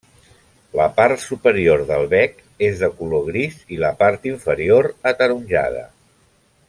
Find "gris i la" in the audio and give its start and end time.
3.29-3.93